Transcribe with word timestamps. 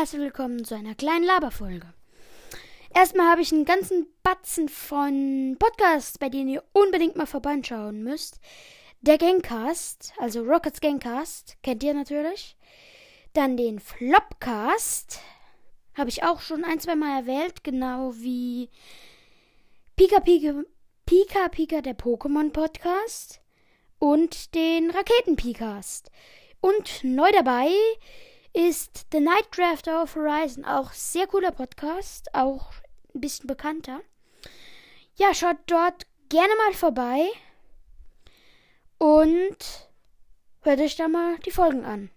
herzlich 0.00 0.22
willkommen 0.22 0.64
zu 0.64 0.74
einer 0.74 0.94
kleinen 0.94 1.26
Laberfolge. 1.26 1.92
Erstmal 2.94 3.30
habe 3.32 3.42
ich 3.42 3.52
einen 3.52 3.66
ganzen 3.66 4.06
Batzen 4.22 4.70
von 4.70 5.56
Podcasts, 5.58 6.16
bei 6.16 6.30
denen 6.30 6.48
ihr 6.48 6.64
unbedingt 6.72 7.16
mal 7.16 7.26
vorbeischauen 7.26 8.02
müsst. 8.02 8.40
Der 9.02 9.18
Gangcast, 9.18 10.14
also 10.16 10.40
Rockets 10.40 10.80
Gangcast, 10.80 11.58
kennt 11.62 11.82
ihr 11.82 11.92
natürlich. 11.92 12.56
Dann 13.34 13.58
den 13.58 13.78
Flopcast, 13.78 15.20
habe 15.92 16.08
ich 16.08 16.22
auch 16.22 16.40
schon 16.40 16.64
ein, 16.64 16.80
zwei 16.80 16.96
Mal 16.96 17.20
erwähnt, 17.20 17.62
genau 17.62 18.14
wie 18.14 18.70
Pika 19.96 20.20
Pika, 20.20 20.62
Pika, 21.04 21.48
Pika 21.50 21.82
der 21.82 21.98
Pokémon 21.98 22.50
Podcast 22.52 23.42
und 23.98 24.54
den 24.54 24.90
Raketen 24.90 25.36
Pikast. 25.36 26.10
Und 26.62 27.04
neu 27.04 27.30
dabei 27.32 27.68
ist 28.52 29.06
The 29.12 29.20
Night 29.20 29.46
Drafter 29.52 30.02
of 30.02 30.14
Horizon. 30.16 30.64
Auch 30.64 30.92
sehr 30.92 31.26
cooler 31.26 31.52
Podcast, 31.52 32.34
auch 32.34 32.72
ein 33.14 33.20
bisschen 33.20 33.46
bekannter. 33.46 34.00
Ja, 35.16 35.34
schaut 35.34 35.58
dort 35.66 36.06
gerne 36.28 36.52
mal 36.66 36.74
vorbei 36.74 37.28
und 38.98 39.88
hört 40.62 40.80
euch 40.80 40.96
da 40.96 41.08
mal 41.08 41.38
die 41.40 41.50
Folgen 41.50 41.84
an. 41.84 42.10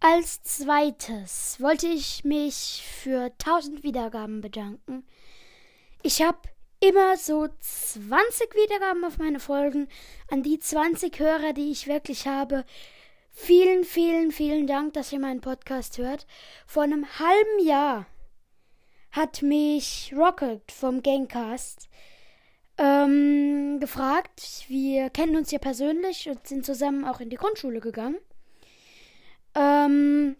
Als 0.00 0.42
zweites 0.42 1.60
wollte 1.60 1.88
ich 1.88 2.24
mich 2.24 2.84
für 3.02 3.32
1000 3.44 3.82
Wiedergaben 3.82 4.40
bedanken. 4.40 5.04
Ich 6.02 6.22
habe 6.22 6.38
immer 6.80 7.16
so 7.16 7.48
20 7.60 8.54
Wiedergaben 8.54 9.04
auf 9.04 9.18
meine 9.18 9.40
Folgen. 9.40 9.88
An 10.30 10.44
die 10.44 10.60
20 10.60 11.18
Hörer, 11.18 11.52
die 11.52 11.72
ich 11.72 11.88
wirklich 11.88 12.28
habe, 12.28 12.64
Vielen, 13.40 13.84
vielen, 13.84 14.32
vielen 14.32 14.66
Dank, 14.66 14.94
dass 14.94 15.12
ihr 15.12 15.20
meinen 15.20 15.40
Podcast 15.40 15.96
hört. 15.96 16.26
Vor 16.66 16.82
einem 16.82 17.06
halben 17.20 17.64
Jahr 17.64 18.06
hat 19.12 19.42
mich 19.42 20.12
Rocket 20.14 20.70
vom 20.72 21.02
Gangcast 21.02 21.88
ähm, 22.76 23.78
gefragt. 23.78 24.64
Wir 24.66 25.08
kennen 25.08 25.36
uns 25.36 25.52
ja 25.52 25.60
persönlich 25.60 26.28
und 26.28 26.46
sind 26.48 26.66
zusammen 26.66 27.04
auch 27.04 27.20
in 27.20 27.30
die 27.30 27.36
Grundschule 27.36 27.78
gegangen. 27.78 28.18
Ähm, 29.54 30.36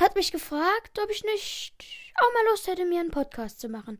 hat 0.00 0.16
mich 0.16 0.32
gefragt, 0.32 0.98
ob 1.02 1.10
ich 1.10 1.22
nicht 1.22 1.72
auch 2.16 2.34
mal 2.34 2.50
Lust 2.50 2.66
hätte, 2.66 2.84
mir 2.84 3.00
einen 3.00 3.12
Podcast 3.12 3.60
zu 3.60 3.68
machen. 3.68 3.98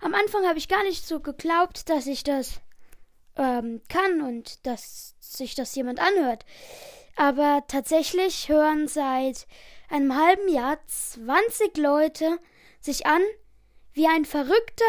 Am 0.00 0.14
Anfang 0.14 0.46
habe 0.46 0.58
ich 0.58 0.68
gar 0.68 0.84
nicht 0.84 1.04
so 1.04 1.18
geglaubt, 1.18 1.90
dass 1.90 2.06
ich 2.06 2.22
das 2.22 2.60
ähm, 3.36 3.82
kann 3.88 4.22
und 4.22 4.64
dass 4.64 5.16
sich 5.18 5.56
das 5.56 5.74
jemand 5.74 5.98
anhört. 5.98 6.46
Aber 7.16 7.64
tatsächlich 7.68 8.48
hören 8.48 8.88
seit 8.88 9.46
einem 9.88 10.16
halben 10.16 10.48
Jahr 10.48 10.78
20 10.86 11.76
Leute 11.76 12.38
sich 12.80 13.06
an, 13.06 13.22
wie 13.92 14.06
ein 14.06 14.24
verrückter 14.24 14.84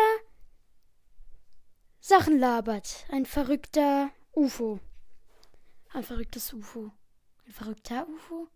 Sachen 2.00 2.40
labert. 2.40 3.06
Ein 3.10 3.26
verrückter 3.26 4.12
UFO. 4.34 4.80
Ein 5.94 6.04
verrücktes 6.04 6.54
UFO. 6.54 6.92
Ein 7.46 7.52
verrückter 7.52 8.08
UFO? 8.08 8.48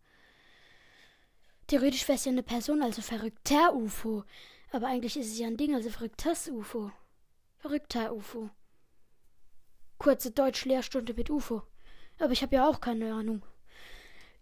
Theoretisch 1.68 2.08
wäre 2.08 2.18
es 2.18 2.26
ja 2.26 2.32
eine 2.32 2.44
Person, 2.44 2.82
also 2.82 3.02
verrückter 3.02 3.74
UFO. 3.74 4.24
Aber 4.72 4.88
eigentlich 4.88 5.18
ist 5.18 5.32
es 5.32 5.40
ja 5.40 5.48
ein 5.48 5.58
Ding, 5.58 5.74
also 5.76 5.90
verrücktes 5.90 6.48
UFO. 6.48 6.92
Verrückter 7.58 8.14
UFO. 8.14 8.50
Kurze 9.98 10.32
Deutsch-Lehrstunde 10.32 11.14
mit 11.14 11.30
UFO. 11.30 11.64
Aber 12.20 12.32
ich 12.32 12.42
habe 12.44 12.56
ja 12.56 12.68
auch 12.68 12.80
keine 12.80 13.14
Ahnung. 13.14 13.44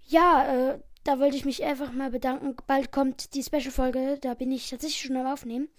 Ja, 0.07 0.73
äh, 0.73 0.79
da 1.03 1.19
wollte 1.19 1.35
ich 1.35 1.45
mich 1.45 1.63
einfach 1.63 1.91
mal 1.91 2.11
bedanken. 2.11 2.55
Bald 2.67 2.91
kommt 2.91 3.33
die 3.33 3.43
Special-Folge, 3.43 4.17
da 4.21 4.33
bin 4.33 4.51
ich 4.51 4.69
tatsächlich 4.69 5.01
schon 5.01 5.17
am 5.17 5.27
Aufnehmen. 5.27 5.69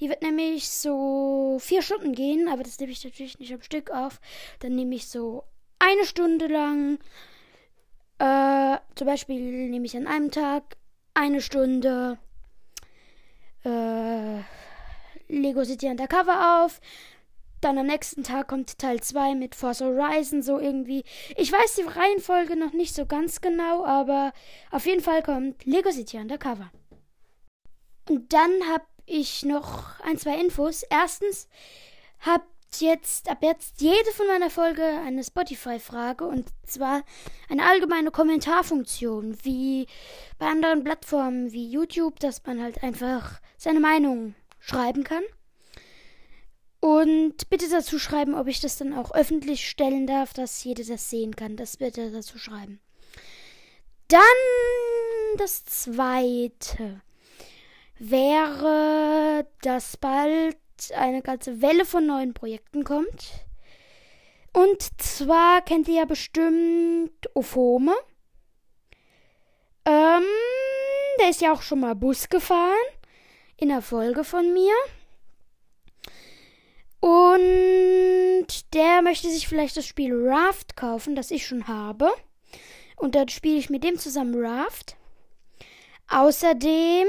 Die 0.00 0.08
wird 0.08 0.22
nämlich 0.22 0.68
so 0.68 1.58
vier 1.60 1.82
Stunden 1.82 2.12
gehen, 2.12 2.48
aber 2.48 2.62
das 2.62 2.78
nehme 2.78 2.92
ich 2.92 3.02
natürlich 3.02 3.38
nicht 3.38 3.54
am 3.54 3.62
Stück 3.62 3.90
auf. 3.90 4.20
Dann 4.60 4.74
nehme 4.74 4.94
ich 4.94 5.08
so 5.08 5.44
eine 5.78 6.04
Stunde 6.04 6.48
lang. 6.48 6.98
Äh, 8.18 8.78
zum 8.94 9.06
Beispiel 9.06 9.68
nehme 9.68 9.86
ich 9.86 9.96
an 9.96 10.06
einem 10.06 10.30
Tag 10.30 10.76
eine 11.14 11.40
Stunde 11.40 12.18
äh, 13.64 14.40
Lego 15.28 15.64
City 15.64 15.86
Undercover 15.86 16.64
auf. 16.64 16.80
Dann 17.60 17.78
am 17.78 17.86
nächsten 17.86 18.22
Tag 18.22 18.48
kommt 18.48 18.78
Teil 18.78 19.00
2 19.00 19.34
mit 19.34 19.54
Force 19.54 19.80
Horizon, 19.80 20.42
so 20.42 20.58
irgendwie. 20.58 21.04
Ich 21.36 21.50
weiß 21.50 21.76
die 21.76 21.82
Reihenfolge 21.82 22.56
noch 22.56 22.72
nicht 22.72 22.94
so 22.94 23.06
ganz 23.06 23.40
genau, 23.40 23.84
aber 23.84 24.32
auf 24.70 24.86
jeden 24.86 25.02
Fall 25.02 25.22
kommt 25.22 25.64
Lego 25.64 25.90
City 25.90 26.18
Undercover. 26.18 26.70
Und 28.08 28.32
dann 28.32 28.52
habe 28.70 28.84
ich 29.06 29.44
noch 29.44 30.00
ein, 30.00 30.18
zwei 30.18 30.38
Infos. 30.38 30.82
Erstens 30.90 31.48
habt 32.20 32.46
jetzt 32.80 33.30
ab 33.30 33.38
jetzt 33.42 33.80
jede 33.80 34.10
von 34.12 34.26
meiner 34.26 34.50
Folge 34.50 34.82
eine 34.82 35.24
Spotify-Frage 35.24 36.24
und 36.24 36.48
zwar 36.64 37.02
eine 37.48 37.64
allgemeine 37.64 38.10
Kommentarfunktion, 38.10 39.38
wie 39.42 39.86
bei 40.38 40.46
anderen 40.46 40.84
Plattformen 40.84 41.52
wie 41.52 41.70
YouTube, 41.70 42.20
dass 42.20 42.44
man 42.44 42.62
halt 42.62 42.82
einfach 42.82 43.40
seine 43.56 43.80
Meinung 43.80 44.34
schreiben 44.58 45.04
kann. 45.04 45.22
Und 46.86 47.50
bitte 47.50 47.68
dazu 47.68 47.98
schreiben, 47.98 48.36
ob 48.36 48.46
ich 48.46 48.60
das 48.60 48.78
dann 48.78 48.94
auch 48.94 49.12
öffentlich 49.12 49.68
stellen 49.68 50.06
darf, 50.06 50.32
dass 50.32 50.62
jeder 50.62 50.84
das 50.84 51.10
sehen 51.10 51.34
kann. 51.34 51.56
Das 51.56 51.78
bitte 51.78 52.12
dazu 52.12 52.38
schreiben. 52.38 52.78
Dann 54.06 54.20
das 55.36 55.64
zweite 55.64 57.02
wäre, 57.98 59.48
dass 59.62 59.96
bald 59.96 60.56
eine 60.94 61.22
ganze 61.22 61.60
Welle 61.60 61.84
von 61.84 62.06
neuen 62.06 62.34
Projekten 62.34 62.84
kommt. 62.84 63.32
Und 64.52 64.80
zwar 65.02 65.62
kennt 65.62 65.88
ihr 65.88 65.94
ja 65.94 66.04
bestimmt 66.04 67.28
Ophome. 67.34 67.96
Ähm, 69.84 70.22
der 71.18 71.30
ist 71.30 71.40
ja 71.40 71.52
auch 71.52 71.62
schon 71.62 71.80
mal 71.80 71.96
Bus 71.96 72.28
gefahren. 72.28 72.70
In 73.56 73.70
der 73.70 73.82
Folge 73.82 74.22
von 74.22 74.52
mir. 74.52 74.72
Und 77.06 78.74
der 78.74 79.00
möchte 79.00 79.30
sich 79.30 79.46
vielleicht 79.46 79.76
das 79.76 79.86
Spiel 79.86 80.12
Raft 80.12 80.74
kaufen, 80.74 81.14
das 81.14 81.30
ich 81.30 81.46
schon 81.46 81.68
habe. 81.68 82.10
Und 82.96 83.14
dann 83.14 83.28
spiele 83.28 83.58
ich 83.58 83.70
mit 83.70 83.84
dem 83.84 83.96
zusammen 83.96 84.34
Raft. 84.44 84.96
Außerdem 86.08 87.06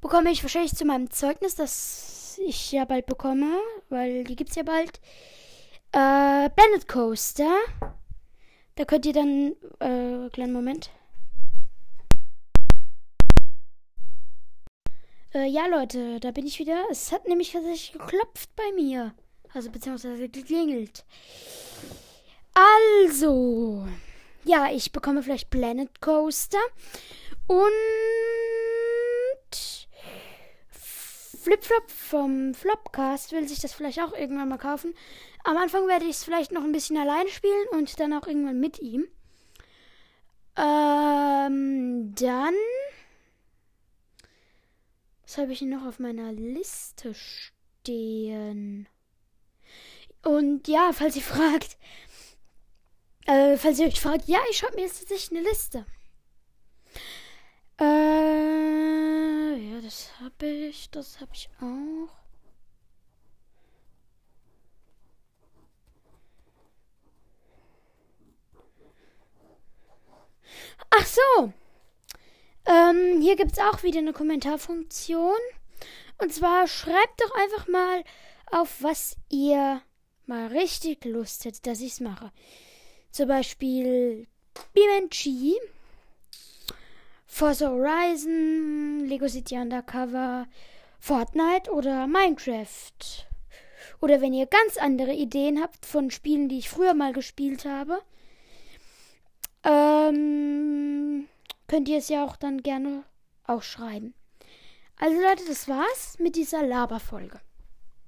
bekomme 0.00 0.32
ich 0.32 0.42
wahrscheinlich 0.42 0.74
zu 0.74 0.84
meinem 0.84 1.08
Zeugnis, 1.12 1.54
das 1.54 2.40
ich 2.44 2.72
ja 2.72 2.84
bald 2.84 3.06
bekomme, 3.06 3.60
weil 3.90 4.24
die 4.24 4.34
gibt 4.34 4.50
es 4.50 4.56
ja 4.56 4.64
bald, 4.64 5.00
äh, 5.92 6.50
Planet 6.50 6.88
Coaster. 6.88 7.54
Da 8.74 8.84
könnt 8.86 9.06
ihr 9.06 9.12
dann, 9.12 9.54
äh, 9.78 10.30
kleinen 10.30 10.52
Moment. 10.52 10.90
Äh, 15.36 15.48
ja, 15.48 15.66
Leute, 15.66 16.18
da 16.18 16.30
bin 16.30 16.46
ich 16.46 16.58
wieder. 16.58 16.86
Es 16.90 17.12
hat 17.12 17.28
nämlich 17.28 17.52
tatsächlich 17.52 17.92
geklopft 17.92 18.56
bei 18.56 18.72
mir. 18.74 19.14
Also, 19.52 19.70
beziehungsweise 19.70 20.30
geklingelt. 20.30 21.04
Also. 22.54 23.86
Ja, 24.44 24.72
ich 24.72 24.92
bekomme 24.92 25.22
vielleicht 25.22 25.50
Planet 25.50 26.00
Coaster. 26.00 26.58
Und. 27.48 27.68
Flipflop 30.70 31.90
vom 31.90 32.54
Flopcast 32.54 33.32
will 33.32 33.46
sich 33.46 33.60
das 33.60 33.74
vielleicht 33.74 34.00
auch 34.00 34.14
irgendwann 34.14 34.48
mal 34.48 34.56
kaufen. 34.56 34.94
Am 35.44 35.58
Anfang 35.58 35.86
werde 35.86 36.06
ich 36.06 36.12
es 36.12 36.24
vielleicht 36.24 36.50
noch 36.50 36.64
ein 36.64 36.72
bisschen 36.72 36.96
alleine 36.96 37.28
spielen 37.28 37.68
und 37.72 38.00
dann 38.00 38.14
auch 38.14 38.26
irgendwann 38.26 38.58
mit 38.58 38.80
ihm. 38.80 39.06
Ähm, 40.56 42.14
dann 42.14 42.54
was 45.26 45.38
habe 45.38 45.52
ich 45.52 45.62
noch 45.62 45.84
auf 45.84 45.98
meiner 45.98 46.32
Liste 46.32 47.12
stehen? 47.14 48.88
Und 50.22 50.68
ja, 50.68 50.92
falls 50.92 51.16
ihr 51.16 51.22
fragt, 51.22 51.76
äh, 53.26 53.56
falls 53.56 53.78
ihr 53.78 53.88
euch 53.88 54.00
fragt, 54.00 54.28
ja, 54.28 54.38
ich 54.50 54.58
schreibe 54.58 54.76
mir 54.76 54.82
jetzt 54.82 55.00
tatsächlich 55.00 55.38
eine 55.38 55.48
Liste. 55.48 55.84
Äh, 57.80 57.84
ja, 59.70 59.80
das 59.80 60.10
habe 60.20 60.46
ich, 60.46 60.90
das 60.90 61.20
habe 61.20 61.32
ich 61.34 61.48
auch. 61.60 62.08
Ach 70.90 71.06
so, 71.06 71.52
ähm, 73.06 73.20
hier 73.20 73.36
gibt 73.36 73.52
es 73.52 73.58
auch 73.58 73.82
wieder 73.82 73.98
eine 73.98 74.12
Kommentarfunktion. 74.12 75.36
Und 76.18 76.32
zwar 76.32 76.66
schreibt 76.66 77.20
doch 77.20 77.34
einfach 77.34 77.68
mal 77.68 78.04
auf, 78.50 78.82
was 78.82 79.16
ihr 79.28 79.82
mal 80.26 80.46
richtig 80.48 81.04
Lust 81.04 81.44
hättet, 81.44 81.66
dass 81.66 81.80
ich 81.80 81.92
es 81.92 82.00
mache. 82.00 82.32
Zum 83.10 83.28
Beispiel 83.28 84.26
BMG 84.72 85.56
Forza 87.26 87.68
Horizon, 87.68 89.00
Lego 89.04 89.28
City 89.28 89.56
Undercover, 89.56 90.46
Fortnite 90.98 91.70
oder 91.70 92.06
Minecraft. 92.06 93.26
Oder 94.00 94.20
wenn 94.22 94.32
ihr 94.32 94.46
ganz 94.46 94.78
andere 94.78 95.12
Ideen 95.12 95.60
habt 95.60 95.84
von 95.84 96.10
Spielen, 96.10 96.48
die 96.48 96.58
ich 96.58 96.70
früher 96.70 96.94
mal 96.94 97.12
gespielt 97.12 97.66
habe, 97.66 98.00
ähm, 99.64 100.95
könnt 101.66 101.88
ihr 101.88 101.98
es 101.98 102.08
ja 102.08 102.24
auch 102.24 102.36
dann 102.36 102.62
gerne 102.62 103.04
auch 103.44 103.62
schreiben. 103.62 104.14
Also 104.96 105.20
Leute, 105.20 105.44
das 105.46 105.68
war's 105.68 106.18
mit 106.18 106.36
dieser 106.36 106.66
Laberfolge. 106.66 107.40